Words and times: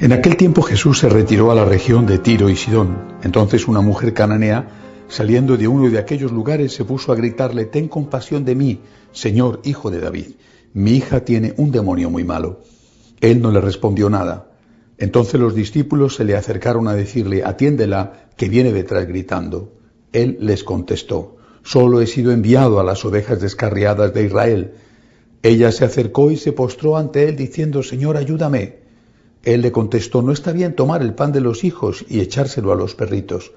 En 0.00 0.14
aquel 0.14 0.38
tiempo 0.38 0.62
Jesús 0.62 1.00
se 1.00 1.10
retiró 1.10 1.50
a 1.50 1.54
la 1.54 1.66
región 1.66 2.06
de 2.06 2.16
Tiro 2.16 2.48
y 2.48 2.56
Sidón. 2.56 3.18
Entonces 3.22 3.68
una 3.68 3.82
mujer 3.82 4.14
cananea, 4.14 4.66
saliendo 5.08 5.58
de 5.58 5.68
uno 5.68 5.90
de 5.90 5.98
aquellos 5.98 6.32
lugares, 6.32 6.72
se 6.72 6.86
puso 6.86 7.12
a 7.12 7.16
gritarle, 7.16 7.66
Ten 7.66 7.86
compasión 7.86 8.46
de 8.46 8.54
mí, 8.54 8.80
Señor, 9.12 9.60
hijo 9.62 9.90
de 9.90 10.00
David. 10.00 10.28
Mi 10.72 10.92
hija 10.92 11.20
tiene 11.26 11.52
un 11.58 11.70
demonio 11.70 12.08
muy 12.08 12.24
malo. 12.24 12.60
Él 13.20 13.42
no 13.42 13.50
le 13.50 13.60
respondió 13.60 14.08
nada. 14.08 14.50
Entonces 14.96 15.38
los 15.38 15.54
discípulos 15.54 16.14
se 16.14 16.24
le 16.24 16.34
acercaron 16.34 16.88
a 16.88 16.94
decirle, 16.94 17.44
Atiéndela, 17.44 18.30
que 18.38 18.48
viene 18.48 18.72
detrás 18.72 19.06
gritando. 19.06 19.74
Él 20.14 20.38
les 20.40 20.64
contestó, 20.64 21.36
Solo 21.62 22.00
he 22.00 22.06
sido 22.06 22.32
enviado 22.32 22.80
a 22.80 22.84
las 22.84 23.04
ovejas 23.04 23.38
descarriadas 23.38 24.14
de 24.14 24.24
Israel. 24.24 24.72
Ella 25.42 25.70
se 25.72 25.84
acercó 25.84 26.30
y 26.30 26.38
se 26.38 26.52
postró 26.52 26.96
ante 26.96 27.28
él 27.28 27.36
diciendo, 27.36 27.82
Señor, 27.82 28.16
ayúdame. 28.16 28.79
Él 29.42 29.62
le 29.62 29.72
contestó, 29.72 30.22
no 30.22 30.32
está 30.32 30.52
bien 30.52 30.74
tomar 30.74 31.02
el 31.02 31.14
pan 31.14 31.32
de 31.32 31.40
los 31.40 31.64
hijos 31.64 32.04
y 32.08 32.20
echárselo 32.20 32.72
a 32.72 32.76
los 32.76 32.94
perritos. 32.94 33.52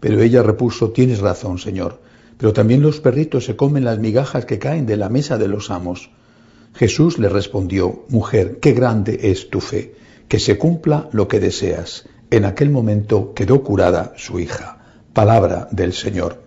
Pero 0.00 0.20
ella 0.20 0.42
repuso, 0.42 0.90
tienes 0.90 1.20
razón, 1.20 1.58
Señor, 1.58 2.00
pero 2.38 2.52
también 2.52 2.82
los 2.82 3.00
perritos 3.00 3.44
se 3.44 3.54
comen 3.54 3.84
las 3.84 3.98
migajas 3.98 4.44
que 4.46 4.58
caen 4.58 4.86
de 4.86 4.96
la 4.96 5.08
mesa 5.08 5.38
de 5.38 5.46
los 5.46 5.70
amos. 5.70 6.10
Jesús 6.74 7.18
le 7.18 7.28
respondió, 7.28 8.04
mujer, 8.08 8.58
qué 8.60 8.72
grande 8.72 9.30
es 9.30 9.48
tu 9.48 9.60
fe, 9.60 9.94
que 10.26 10.40
se 10.40 10.58
cumpla 10.58 11.08
lo 11.12 11.28
que 11.28 11.38
deseas. 11.38 12.08
En 12.30 12.44
aquel 12.44 12.70
momento 12.70 13.32
quedó 13.34 13.62
curada 13.62 14.14
su 14.16 14.40
hija. 14.40 14.78
Palabra 15.12 15.68
del 15.70 15.92
Señor. 15.92 16.42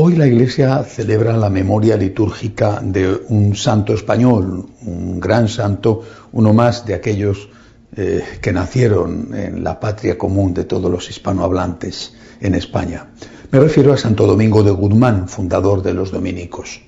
Hoy 0.00 0.14
la 0.14 0.28
Iglesia 0.28 0.84
celebra 0.84 1.36
la 1.36 1.50
memoria 1.50 1.96
litúrgica 1.96 2.80
de 2.80 3.20
un 3.30 3.56
santo 3.56 3.94
español, 3.94 4.64
un 4.82 5.18
gran 5.18 5.48
santo, 5.48 6.04
uno 6.30 6.52
más 6.54 6.86
de 6.86 6.94
aquellos 6.94 7.48
eh, 7.96 8.22
que 8.40 8.52
nacieron 8.52 9.34
en 9.34 9.64
la 9.64 9.80
patria 9.80 10.16
común 10.16 10.54
de 10.54 10.66
todos 10.66 10.88
los 10.88 11.10
hispanohablantes 11.10 12.14
en 12.40 12.54
España. 12.54 13.08
Me 13.50 13.58
refiero 13.58 13.92
a 13.92 13.96
Santo 13.96 14.24
Domingo 14.24 14.62
de 14.62 14.70
Guzmán, 14.70 15.26
fundador 15.26 15.82
de 15.82 15.94
los 15.94 16.12
dominicos. 16.12 16.80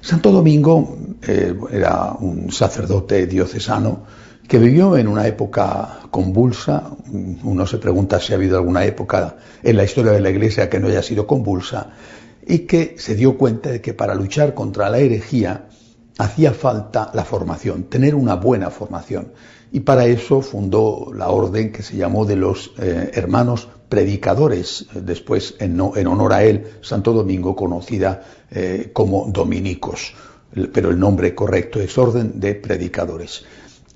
Santo 0.00 0.30
Domingo 0.30 0.96
eh, 1.26 1.58
era 1.72 2.12
un 2.12 2.52
sacerdote 2.52 3.26
diocesano 3.26 4.04
que 4.46 4.60
vivió 4.60 4.96
en 4.96 5.08
una 5.08 5.26
época 5.26 6.02
convulsa. 6.08 6.88
Uno 7.42 7.66
se 7.66 7.78
pregunta 7.78 8.20
si 8.20 8.32
ha 8.32 8.36
habido 8.36 8.58
alguna 8.58 8.84
época 8.84 9.38
en 9.60 9.76
la 9.76 9.82
historia 9.82 10.12
de 10.12 10.20
la 10.20 10.30
Iglesia 10.30 10.70
que 10.70 10.78
no 10.78 10.86
haya 10.86 11.02
sido 11.02 11.26
convulsa 11.26 11.90
y 12.46 12.60
que 12.60 12.96
se 12.98 13.14
dio 13.14 13.36
cuenta 13.36 13.70
de 13.70 13.80
que 13.80 13.94
para 13.94 14.14
luchar 14.14 14.54
contra 14.54 14.90
la 14.90 14.98
herejía 14.98 15.68
hacía 16.18 16.52
falta 16.52 17.10
la 17.14 17.24
formación, 17.24 17.84
tener 17.84 18.14
una 18.14 18.36
buena 18.36 18.70
formación. 18.70 19.32
Y 19.72 19.80
para 19.80 20.06
eso 20.06 20.40
fundó 20.40 21.12
la 21.12 21.30
orden 21.30 21.72
que 21.72 21.82
se 21.82 21.96
llamó 21.96 22.24
de 22.24 22.36
los 22.36 22.72
eh, 22.78 23.10
hermanos 23.14 23.68
predicadores, 23.88 24.86
después 24.94 25.56
en, 25.58 25.80
honor 25.80 26.32
a 26.32 26.44
él, 26.44 26.66
Santo 26.80 27.12
Domingo, 27.12 27.56
conocida 27.56 28.22
eh, 28.50 28.90
como 28.92 29.26
dominicos, 29.28 30.14
pero 30.72 30.90
el 30.90 30.98
nombre 30.98 31.34
correcto 31.34 31.80
es 31.80 31.98
orden 31.98 32.38
de 32.38 32.54
predicadores 32.54 33.44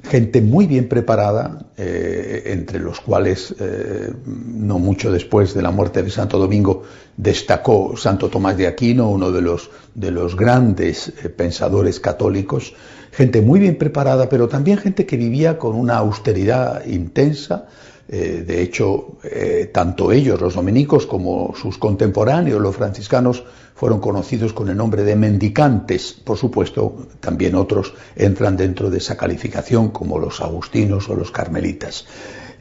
gente 0.03 0.41
muy 0.41 0.67
bien 0.67 0.89
preparada, 0.89 1.59
eh, 1.77 2.45
entre 2.47 2.79
los 2.79 3.01
cuales, 3.01 3.55
eh, 3.59 4.13
no 4.25 4.79
mucho 4.79 5.11
después 5.11 5.55
de 5.55 5.63
la 5.63 5.71
muerte 5.71 6.03
de 6.03 6.11
Santo 6.11 6.39
Domingo, 6.39 6.85
destacó 7.17 7.97
Santo 7.97 8.29
Tomás 8.29 8.57
de 8.57 8.69
Aquino, 8.69 9.11
uno 9.11 9.33
de 9.33 9.43
los, 9.43 9.71
de 9.95 10.11
los 10.11 10.37
grandes 10.37 11.09
eh, 11.09 11.29
pensadores 11.29 12.01
católicos, 12.01 12.75
gente 13.11 13.43
muy 13.43 13.59
bien 13.59 13.77
preparada, 13.77 14.29
pero 14.29 14.49
también 14.49 14.79
gente 14.79 15.05
que 15.05 15.17
vivía 15.17 15.59
con 15.59 15.75
una 15.75 15.97
austeridad 15.97 16.85
intensa, 16.87 17.67
de 18.09 18.63
hecho, 18.63 19.19
tanto 19.73 20.11
ellos, 20.13 20.41
los 20.41 20.55
dominicos, 20.55 21.05
como 21.07 21.55
sus 21.55 21.77
contemporáneos, 21.77 22.61
los 22.61 22.75
franciscanos, 22.75 23.45
fueron 23.75 24.01
conocidos 24.01 24.53
con 24.53 24.69
el 24.69 24.77
nombre 24.77 25.05
de 25.05 25.15
mendicantes. 25.15 26.13
Por 26.13 26.37
supuesto, 26.37 26.97
también 27.21 27.55
otros 27.55 27.95
entran 28.17 28.57
dentro 28.57 28.91
de 28.91 28.99
esa 28.99 29.17
calificación, 29.17 29.91
como 29.91 30.19
los 30.19 30.41
agustinos 30.41 31.09
o 31.09 31.15
los 31.15 31.31
carmelitas. 31.31 32.05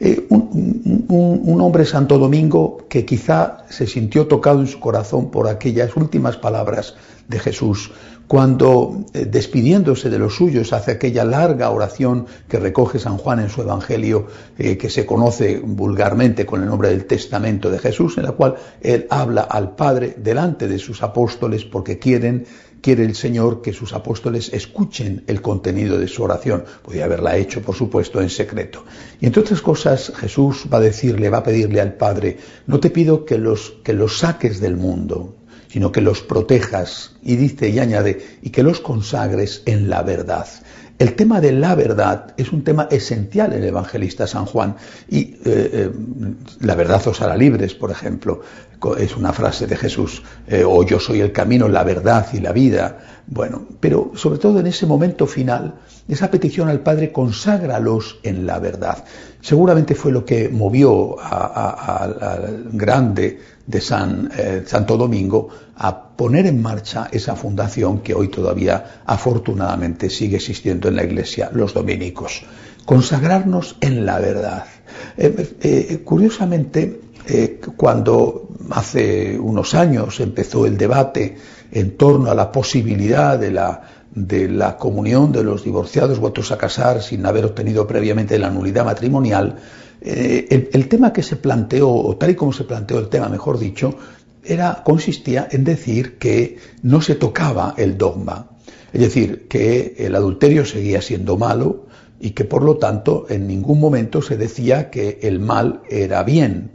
Eh, 0.00 0.26
un, 0.28 1.60
hombre 1.60 1.84
Santo 1.84 2.18
Domingo 2.18 2.86
que 2.88 3.04
quizá 3.04 3.64
se 3.68 3.88
sintió 3.88 4.28
tocado 4.28 4.60
en 4.60 4.68
su 4.68 4.78
corazón 4.78 5.32
por 5.32 5.48
aquellas 5.48 5.96
últimas 5.96 6.36
palabras 6.36 6.94
de 7.28 7.38
Jesús, 7.38 7.90
cuando 8.26 9.06
eh, 9.14 9.24
despidiéndose 9.24 10.10
de 10.10 10.18
los 10.18 10.36
suyos 10.36 10.72
hace 10.72 10.92
aquella 10.92 11.24
larga 11.24 11.70
oración 11.70 12.26
que 12.48 12.58
recoge 12.58 12.98
San 12.98 13.16
Juan 13.16 13.40
en 13.40 13.48
su 13.48 13.62
Evangelio, 13.62 14.26
eh, 14.58 14.76
que 14.76 14.90
se 14.90 15.06
conoce 15.06 15.60
vulgarmente 15.64 16.44
con 16.44 16.62
el 16.62 16.68
nombre 16.68 16.90
del 16.90 17.06
Testamento 17.06 17.70
de 17.70 17.78
Jesús, 17.78 18.18
en 18.18 18.24
la 18.24 18.32
cual 18.32 18.56
él 18.80 19.06
habla 19.10 19.42
al 19.42 19.74
Padre 19.76 20.14
delante 20.18 20.68
de 20.68 20.78
sus 20.78 21.02
apóstoles 21.02 21.64
porque 21.64 21.98
quieren 21.98 22.46
quiere 22.80 23.04
el 23.04 23.14
Señor 23.14 23.60
que 23.60 23.72
sus 23.72 23.92
apóstoles 23.92 24.52
escuchen 24.52 25.24
el 25.26 25.42
contenido 25.42 25.98
de 25.98 26.08
su 26.08 26.22
oración. 26.22 26.64
Podría 26.82 27.06
haberla 27.06 27.36
hecho, 27.36 27.60
por 27.60 27.74
supuesto, 27.74 28.20
en 28.20 28.30
secreto. 28.30 28.84
Y 29.20 29.26
entre 29.26 29.42
otras 29.42 29.60
cosas, 29.60 30.12
Jesús 30.16 30.66
va 30.72 30.78
a 30.78 30.82
decirle, 30.82 31.30
va 31.30 31.38
a 31.38 31.42
pedirle 31.42 31.80
al 31.80 31.94
Padre, 31.94 32.38
no 32.66 32.78
te 32.78 32.90
pido 32.90 33.24
que 33.24 33.38
los, 33.38 33.74
que 33.82 33.92
los 33.92 34.18
saques 34.18 34.60
del 34.60 34.76
mundo, 34.76 35.37
sino 35.68 35.92
que 35.92 36.00
los 36.00 36.22
protejas, 36.22 37.12
y 37.22 37.36
dice 37.36 37.68
y 37.68 37.78
añade, 37.78 38.38
y 38.42 38.50
que 38.50 38.62
los 38.62 38.80
consagres 38.80 39.62
en 39.66 39.88
la 39.88 40.02
verdad. 40.02 40.46
El 40.98 41.14
tema 41.14 41.40
de 41.40 41.52
la 41.52 41.76
verdad 41.76 42.34
es 42.36 42.52
un 42.52 42.64
tema 42.64 42.88
esencial 42.90 43.52
en 43.52 43.62
el 43.62 43.68
evangelista 43.68 44.26
San 44.26 44.46
Juan 44.46 44.74
y 45.08 45.20
eh, 45.20 45.38
eh, 45.44 45.90
la 46.60 46.74
verdad 46.74 47.06
os 47.06 47.22
hará 47.22 47.36
libres, 47.36 47.74
por 47.74 47.92
ejemplo, 47.92 48.40
es 48.98 49.16
una 49.16 49.32
frase 49.32 49.68
de 49.68 49.76
Jesús, 49.76 50.22
eh, 50.48 50.64
o 50.66 50.84
yo 50.84 50.98
soy 50.98 51.20
el 51.20 51.30
camino, 51.30 51.68
la 51.68 51.84
verdad 51.84 52.26
y 52.32 52.40
la 52.40 52.50
vida. 52.50 52.98
Bueno, 53.28 53.66
pero 53.78 54.10
sobre 54.14 54.38
todo 54.38 54.58
en 54.58 54.66
ese 54.66 54.86
momento 54.86 55.28
final, 55.28 55.76
esa 56.08 56.32
petición 56.32 56.68
al 56.68 56.80
Padre, 56.80 57.12
conságralos 57.12 58.18
en 58.24 58.44
la 58.44 58.58
verdad. 58.58 59.04
Seguramente 59.40 59.94
fue 59.94 60.10
lo 60.10 60.24
que 60.24 60.48
movió 60.48 61.16
al 61.20 62.70
grande 62.72 63.38
de 63.68 63.82
San, 63.82 64.30
eh, 64.34 64.62
Santo 64.66 64.96
Domingo 64.96 65.48
a 65.76 66.16
poner 66.16 66.46
en 66.46 66.60
marcha 66.62 67.08
esa 67.12 67.36
fundación 67.36 68.00
que 68.00 68.14
hoy 68.14 68.28
todavía 68.28 69.02
afortunadamente 69.04 70.08
sigue 70.08 70.36
existiendo 70.36 70.88
en 70.88 70.96
la 70.96 71.04
Iglesia, 71.04 71.50
los 71.52 71.74
dominicos. 71.74 72.42
Consagrarnos 72.86 73.76
en 73.82 74.06
la 74.06 74.18
verdad. 74.18 74.64
Eh, 75.18 75.56
eh, 75.60 76.00
curiosamente, 76.02 77.02
cuando 77.76 78.48
hace 78.70 79.38
unos 79.38 79.74
años 79.74 80.18
empezó 80.20 80.64
el 80.64 80.78
debate 80.78 81.36
en 81.70 81.98
torno 81.98 82.30
a 82.30 82.34
la 82.34 82.50
posibilidad 82.50 83.38
de 83.38 83.50
la 83.50 83.82
de 84.26 84.48
la 84.48 84.76
comunión 84.76 85.30
de 85.32 85.44
los 85.44 85.64
divorciados 85.64 86.18
vueltos 86.18 86.50
a 86.50 86.58
casar 86.58 87.02
sin 87.02 87.24
haber 87.26 87.44
obtenido 87.44 87.86
previamente 87.86 88.38
la 88.38 88.50
nulidad 88.50 88.84
matrimonial, 88.84 89.56
eh, 90.00 90.68
el, 90.72 90.88
tema 90.88 91.12
que 91.12 91.22
se 91.22 91.36
planteó, 91.36 91.90
o 91.90 92.16
tal 92.16 92.30
y 92.30 92.34
como 92.34 92.52
se 92.52 92.64
planteó 92.64 92.98
el 92.98 93.08
tema, 93.08 93.28
mejor 93.28 93.58
dicho, 93.58 93.94
era, 94.44 94.82
consistía 94.84 95.48
en 95.50 95.64
decir 95.64 96.18
que 96.18 96.56
no 96.82 97.00
se 97.00 97.14
tocaba 97.14 97.74
el 97.76 97.98
dogma. 97.98 98.50
Es 98.92 99.00
decir, 99.00 99.46
que 99.48 99.94
el 99.98 100.14
adulterio 100.14 100.64
seguía 100.64 101.02
siendo 101.02 101.36
malo 101.36 101.86
y 102.20 102.30
que 102.30 102.44
por 102.44 102.62
lo 102.62 102.78
tanto 102.78 103.26
en 103.28 103.46
ningún 103.46 103.78
momento 103.80 104.22
se 104.22 104.36
decía 104.36 104.90
que 104.90 105.18
el 105.22 105.40
mal 105.40 105.82
era 105.88 106.22
bien 106.22 106.72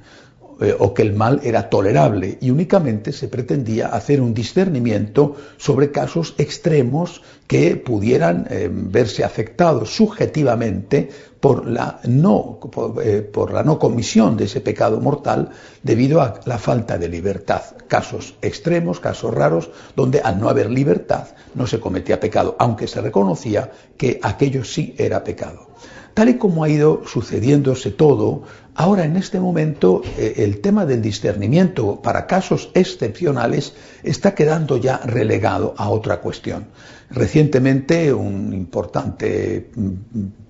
eh, 0.64 0.74
o 0.80 0.94
que 0.94 1.02
el 1.02 1.12
mal 1.12 1.42
era 1.44 1.70
tolerable 1.70 2.38
y 2.40 2.50
únicamente 2.50 3.12
se 3.12 3.28
pretendía 3.28 3.88
hacer 3.88 4.22
un 4.22 4.34
discernimiento 4.34 5.36
sobre 5.58 5.92
casos 5.92 6.36
extremos 6.38 7.22
que 7.48 7.76
pudieran 7.76 8.48
eh, 8.50 8.70
verse 8.72 9.26
afectados 9.26 9.94
subjetivamente 9.94 11.10
por 11.42 11.68
la, 11.68 12.00
no, 12.06 12.60
eh, 13.04 13.22
por, 13.22 13.52
la 13.52 13.64
no 13.64 13.78
comisión 13.78 14.38
de 14.38 14.46
ese 14.46 14.62
pecado 14.62 15.02
mortal 15.02 15.50
debido 15.82 16.22
a 16.22 16.40
la 16.46 16.58
falta 16.58 16.98
de 16.98 17.10
libertad. 17.10 17.64
Casos 17.90 18.36
extremos, 18.42 19.02
casos 19.02 19.34
raros, 19.34 19.70
donde 19.98 20.22
al 20.22 20.40
no 20.40 20.48
haber 20.48 20.72
libertad 20.72 21.28
no 21.56 21.68
se 21.68 21.82
cometía 21.82 22.22
pecado, 22.22 22.56
aunque 22.58 22.88
se 22.88 23.02
reconocía 23.02 23.70
que 23.98 24.22
aquello 24.24 24.64
sí 24.64 24.96
era 24.98 25.26
pecado. 25.26 25.68
Tal 26.14 26.30
y 26.30 26.38
como 26.38 26.64
ha 26.64 26.70
ido 26.70 27.02
sucediéndose 27.08 27.90
todo, 27.90 28.44
ahora 28.76 29.04
en 29.06 29.18
este 29.18 29.40
momento 29.40 30.04
eh, 30.18 30.36
el 30.38 30.62
tema 30.62 30.86
del 30.86 31.02
discernimiento 31.02 32.02
para 32.02 32.28
casos 32.28 32.70
excepcionales 32.76 33.74
está 34.04 34.36
quedando 34.36 34.78
ya 34.78 34.98
relegado 34.98 35.74
a 35.78 35.90
otra 35.90 36.22
cuestión. 36.22 36.68
Recientemente 37.10 38.14
un 38.14 38.54
importante 38.54 39.72
mm, 39.76 39.92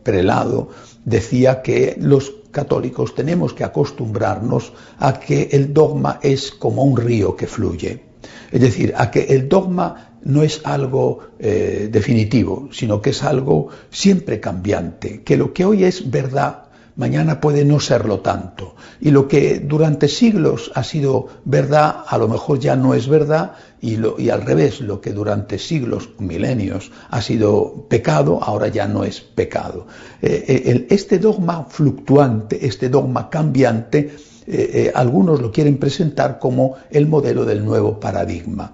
prelado 0.03 0.69
decía 1.05 1.61
que 1.61 1.95
los 1.97 2.33
católicos 2.51 3.15
tenemos 3.15 3.53
que 3.53 3.63
acostumbrarnos 3.63 4.73
a 4.99 5.19
que 5.19 5.49
el 5.53 5.73
dogma 5.73 6.19
es 6.21 6.51
como 6.51 6.83
un 6.83 6.97
río 6.97 7.35
que 7.35 7.47
fluye. 7.47 8.03
Es 8.51 8.61
decir, 8.61 8.93
a 8.95 9.09
que 9.09 9.23
el 9.23 9.49
dogma 9.49 10.12
no 10.23 10.43
es 10.43 10.61
algo 10.63 11.19
eh, 11.39 11.89
definitivo, 11.91 12.69
sino 12.71 13.01
que 13.01 13.11
es 13.11 13.23
algo 13.23 13.69
siempre 13.89 14.39
cambiante, 14.39 15.21
que 15.23 15.37
lo 15.37 15.53
que 15.53 15.65
hoy 15.65 15.83
es 15.83 16.09
verdad, 16.09 16.63
mañana 16.95 17.41
puede 17.41 17.65
no 17.65 17.79
serlo 17.79 18.19
tanto. 18.19 18.75
Y 19.01 19.11
lo 19.11 19.27
que 19.27 19.59
durante 19.59 20.07
siglos 20.07 20.71
ha 20.75 20.83
sido 20.83 21.27
verdad, 21.45 22.03
a 22.07 22.17
lo 22.17 22.27
mejor 22.27 22.59
ya 22.59 22.75
no 22.75 22.93
es 22.93 23.07
verdad, 23.07 23.53
y, 23.81 24.29
al 24.29 24.43
revés, 24.43 24.79
lo 24.79 25.01
que 25.01 25.11
durante 25.11 25.59
siglos, 25.59 26.11
milenios, 26.19 26.91
ha 27.09 27.21
sido 27.21 27.85
pecado, 27.89 28.41
ahora 28.41 28.69
ya 28.69 28.87
no 28.87 29.03
es 29.03 29.19
pecado. 29.19 29.87
Eh, 30.21 30.45
eh, 30.47 30.87
este 30.89 31.19
dogma 31.19 31.65
fluctuante, 31.65 32.65
este 32.65 32.87
dogma 32.87 33.29
cambiante, 33.29 34.15
eh, 34.47 34.91
algunos 34.93 35.41
lo 35.41 35.51
quieren 35.51 35.77
presentar 35.77 36.39
como 36.39 36.75
el 36.91 37.07
modelo 37.07 37.45
del 37.45 37.63
nuevo 37.65 37.99
paradigma. 37.99 38.73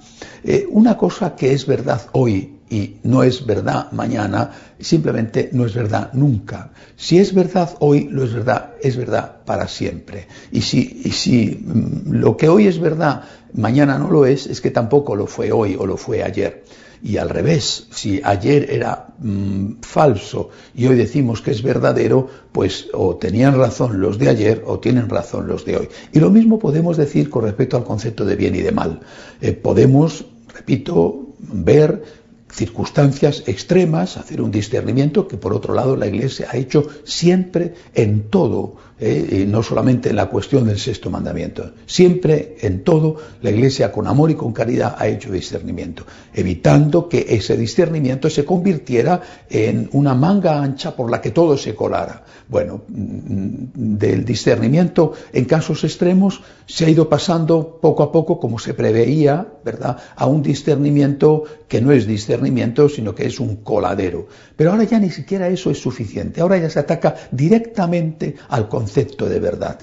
una 0.69 0.97
cosa 0.97 1.35
que 1.35 1.53
es 1.53 1.65
verdad 1.65 2.01
hoy 2.13 2.58
y 2.69 2.97
no 3.03 3.23
es 3.23 3.45
verdad 3.45 3.91
mañana, 3.91 4.51
simplemente 4.79 5.49
no 5.53 5.65
es 5.65 5.73
verdad 5.73 6.11
nunca. 6.13 6.71
Si 6.95 7.17
es 7.17 7.33
verdad 7.33 7.75
hoy, 7.79 8.07
lo 8.09 8.23
es 8.23 8.33
verdad, 8.33 8.73
es 8.81 8.95
verdad 8.95 9.37
para 9.45 9.67
siempre. 9.67 10.27
Y 10.51 10.61
si, 10.61 11.01
y 11.03 11.11
si 11.11 11.63
mm, 11.65 12.11
lo 12.11 12.37
que 12.37 12.47
hoy 12.47 12.67
es 12.67 12.79
verdad, 12.79 13.23
mañana 13.53 13.97
no 13.97 14.11
lo 14.11 14.25
es, 14.25 14.45
es 14.45 14.61
que 14.61 14.71
tampoco 14.71 15.15
lo 15.15 15.25
fue 15.25 15.51
hoy 15.51 15.75
o 15.77 15.85
lo 15.85 15.97
fue 15.97 16.23
ayer. 16.23 16.63
Y 17.01 17.15
al 17.15 17.29
revés, 17.29 17.87
si 17.91 18.19
ayer 18.23 18.69
era 18.69 19.07
mm, 19.17 19.81
falso 19.81 20.49
y 20.75 20.85
hoy 20.85 20.95
decimos 20.95 21.41
que 21.41 21.51
es 21.51 21.63
verdadero, 21.63 22.27
pues 22.51 22.87
o 22.93 23.15
tenían 23.15 23.57
razón 23.57 24.01
los 24.01 24.19
de 24.19 24.29
ayer 24.29 24.63
o 24.67 24.79
tienen 24.79 25.09
razón 25.09 25.47
los 25.47 25.65
de 25.65 25.77
hoy. 25.77 25.89
Y 26.11 26.19
lo 26.19 26.29
mismo 26.29 26.59
podemos 26.59 26.97
decir 26.97 27.29
con 27.29 27.45
respecto 27.45 27.77
al 27.77 27.85
concepto 27.85 28.25
de 28.25 28.35
bien 28.35 28.53
y 28.55 28.61
de 28.61 28.73
mal. 28.73 28.99
Eh, 29.41 29.53
podemos, 29.53 30.25
repito, 30.53 31.29
ver 31.39 32.03
circunstancias 32.51 33.43
extremas, 33.47 34.17
hacer 34.17 34.41
un 34.41 34.51
discernimiento 34.51 35.27
que 35.27 35.37
por 35.37 35.53
otro 35.53 35.73
lado 35.73 35.95
la 35.95 36.07
Iglesia 36.07 36.47
ha 36.51 36.57
hecho 36.57 36.87
siempre 37.03 37.73
en 37.93 38.29
todo 38.29 38.75
¿eh? 38.99 39.45
no 39.47 39.63
solamente 39.63 40.09
en 40.09 40.15
la 40.15 40.27
cuestión 40.27 40.65
del 40.65 40.79
sexto 40.79 41.09
mandamiento. 41.09 41.71
Siempre, 41.85 42.57
en 42.61 42.83
todo, 42.83 43.15
la 43.41 43.51
Iglesia 43.51 43.91
con 43.91 44.07
amor 44.07 44.31
y 44.31 44.35
con 44.35 44.53
caridad 44.53 44.95
ha 44.97 45.07
hecho 45.07 45.31
discernimiento, 45.31 46.05
evitando 46.33 47.07
que 47.07 47.25
ese 47.29 47.57
discernimiento 47.57 48.29
se 48.29 48.45
convirtiera 48.45 49.21
en 49.49 49.89
una 49.93 50.13
manga 50.13 50.61
ancha 50.61 50.95
por 50.95 51.09
la 51.09 51.21
que 51.21 51.31
todo 51.31 51.57
se 51.57 51.75
colara. 51.75 52.23
Bueno, 52.47 52.81
mm, 52.87 53.97
del 53.97 54.25
discernimiento 54.25 55.13
en 55.33 55.45
casos 55.45 55.83
extremos 55.83 56.41
se 56.65 56.85
ha 56.85 56.89
ido 56.89 57.09
pasando 57.09 57.79
poco 57.81 58.03
a 58.03 58.11
poco, 58.11 58.39
como 58.39 58.59
se 58.59 58.73
preveía, 58.73 59.47
¿verdad?, 59.63 59.97
a 60.15 60.25
un 60.25 60.43
discernimiento 60.43 61.43
que 61.67 61.81
no 61.81 61.91
es 61.91 62.05
discernimiento, 62.05 62.89
sino 62.89 63.15
que 63.15 63.25
es 63.27 63.39
un 63.39 63.57
coladero. 63.57 64.27
Pero 64.55 64.71
ahora 64.71 64.83
ya 64.83 64.99
ni 64.99 65.09
siquiera 65.09 65.47
eso 65.47 65.71
es 65.71 65.79
suficiente. 65.81 66.41
Ahora 66.41 66.57
ya 66.57 66.69
se 66.69 66.79
ataca 66.79 67.15
directamente 67.31 68.35
al 68.49 68.67
concepto 68.67 68.88
concepto 68.89 69.29
de 69.29 69.39
verdad. 69.39 69.77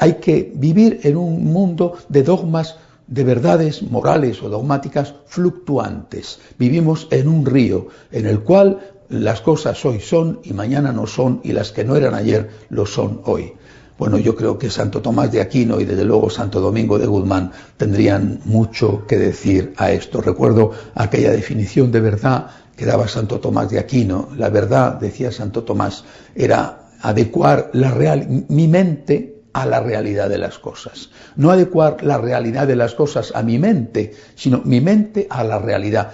Hay 0.00 0.14
que 0.14 0.52
vivir 0.54 1.00
en 1.04 1.16
un 1.16 1.44
mundo 1.44 1.96
de 2.08 2.24
dogmas 2.24 2.76
de 3.06 3.22
verdades 3.22 3.82
morales 3.82 4.42
o 4.42 4.48
dogmáticas 4.48 5.14
fluctuantes. 5.26 6.40
Vivimos 6.58 7.06
en 7.10 7.28
un 7.28 7.46
río 7.46 7.86
en 8.10 8.26
el 8.26 8.40
cual 8.40 8.80
las 9.10 9.40
cosas 9.40 9.82
hoy 9.84 10.00
son 10.00 10.40
y 10.42 10.52
mañana 10.52 10.92
no 10.92 11.06
son 11.06 11.40
y 11.44 11.52
las 11.52 11.70
que 11.70 11.84
no 11.84 11.94
eran 11.94 12.14
ayer 12.14 12.50
lo 12.68 12.84
son 12.84 13.22
hoy. 13.24 13.52
Bueno, 13.96 14.18
yo 14.18 14.34
creo 14.34 14.58
que 14.58 14.70
Santo 14.70 15.00
Tomás 15.00 15.30
de 15.30 15.40
Aquino 15.40 15.80
y 15.80 15.84
desde 15.84 16.04
luego 16.04 16.28
Santo 16.28 16.60
Domingo 16.60 16.98
de 16.98 17.06
Guzmán 17.06 17.52
tendrían 17.76 18.40
mucho 18.44 19.06
que 19.06 19.16
decir 19.16 19.72
a 19.76 19.92
esto. 19.92 20.20
Recuerdo 20.20 20.72
aquella 20.94 21.30
definición 21.30 21.90
de 21.92 22.00
verdad 22.00 22.50
que 22.76 22.86
daba 22.86 23.06
Santo 23.08 23.38
Tomás 23.40 23.70
de 23.70 23.78
Aquino. 23.78 24.28
La 24.36 24.50
verdad, 24.50 24.94
decía 25.00 25.32
Santo 25.32 25.64
Tomás, 25.64 26.04
era 26.34 26.87
adecuar 27.00 27.70
la 27.72 27.90
real, 27.90 28.44
mi 28.48 28.68
mente 28.68 29.42
a 29.52 29.66
la 29.66 29.80
realidad 29.80 30.28
de 30.28 30.38
las 30.38 30.58
cosas. 30.58 31.10
No 31.36 31.50
adecuar 31.50 32.02
la 32.02 32.18
realidad 32.18 32.66
de 32.66 32.76
las 32.76 32.94
cosas 32.94 33.32
a 33.34 33.42
mi 33.42 33.58
mente, 33.58 34.14
sino 34.34 34.62
mi 34.64 34.80
mente 34.80 35.26
a 35.30 35.42
la 35.44 35.58
realidad. 35.58 36.12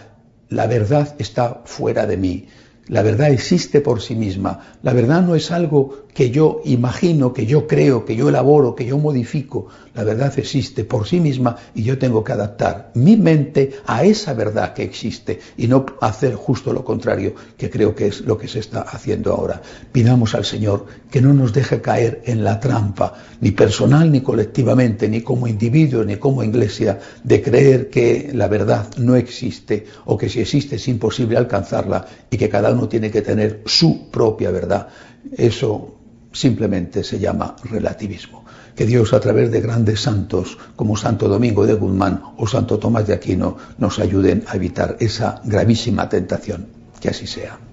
La 0.48 0.66
verdad 0.66 1.14
está 1.18 1.62
fuera 1.64 2.06
de 2.06 2.16
mí. 2.16 2.48
La 2.88 3.02
verdad 3.02 3.30
existe 3.30 3.80
por 3.80 4.02
sí 4.02 4.14
misma. 4.14 4.60
La 4.82 4.92
verdad 4.92 5.22
no 5.22 5.34
es 5.34 5.50
algo 5.50 6.04
que 6.12 6.30
yo 6.30 6.60
imagino, 6.64 7.32
que 7.32 7.46
yo 7.46 7.66
creo, 7.66 8.04
que 8.04 8.14
yo 8.14 8.28
elaboro, 8.28 8.74
que 8.74 8.84
yo 8.84 8.98
modifico. 8.98 9.66
La 9.94 10.04
verdad 10.04 10.32
existe 10.38 10.84
por 10.84 11.06
sí 11.06 11.18
misma 11.18 11.56
y 11.74 11.82
yo 11.82 11.98
tengo 11.98 12.22
que 12.22 12.32
adaptar 12.32 12.92
mi 12.94 13.16
mente 13.16 13.72
a 13.86 14.04
esa 14.04 14.34
verdad 14.34 14.74
que 14.74 14.84
existe 14.84 15.40
y 15.56 15.66
no 15.66 15.86
hacer 16.00 16.34
justo 16.34 16.72
lo 16.72 16.84
contrario, 16.84 17.34
que 17.56 17.70
creo 17.70 17.94
que 17.94 18.08
es 18.08 18.20
lo 18.20 18.36
que 18.36 18.48
se 18.48 18.60
está 18.60 18.82
haciendo 18.82 19.32
ahora. 19.32 19.62
Pidamos 19.90 20.34
al 20.34 20.44
Señor 20.44 20.86
que 21.10 21.20
no 21.20 21.32
nos 21.32 21.52
deje 21.52 21.80
caer 21.80 22.22
en 22.26 22.44
la 22.44 22.60
trampa, 22.60 23.14
ni 23.40 23.50
personal 23.52 24.12
ni 24.12 24.20
colectivamente, 24.20 25.08
ni 25.08 25.22
como 25.22 25.48
individuos, 25.48 26.06
ni 26.06 26.16
como 26.16 26.44
iglesia, 26.44 27.00
de 27.22 27.42
creer 27.42 27.88
que 27.88 28.30
la 28.32 28.46
verdad 28.48 28.88
no 28.98 29.16
existe 29.16 29.86
o 30.04 30.18
que 30.18 30.28
si 30.28 30.40
existe 30.40 30.76
es 30.76 30.86
imposible 30.86 31.38
alcanzarla 31.38 32.06
y 32.30 32.36
que 32.36 32.48
cada 32.48 32.73
uno 32.74 32.88
tiene 32.88 33.10
que 33.10 33.22
tener 33.22 33.62
su 33.66 34.10
propia 34.10 34.50
verdad. 34.50 34.88
Eso 35.36 35.94
simplemente 36.32 37.02
se 37.02 37.18
llama 37.18 37.56
relativismo. 37.64 38.44
Que 38.76 38.86
Dios 38.86 39.12
a 39.12 39.20
través 39.20 39.50
de 39.50 39.60
grandes 39.60 40.00
santos 40.00 40.58
como 40.76 40.96
Santo 40.96 41.28
Domingo 41.28 41.64
de 41.64 41.74
Guzmán 41.74 42.22
o 42.36 42.46
Santo 42.46 42.78
Tomás 42.78 43.06
de 43.06 43.14
Aquino 43.14 43.56
nos 43.78 43.98
ayuden 44.00 44.44
a 44.48 44.56
evitar 44.56 44.96
esa 45.00 45.40
gravísima 45.44 46.08
tentación. 46.08 46.66
Que 47.00 47.10
así 47.10 47.26
sea. 47.26 47.63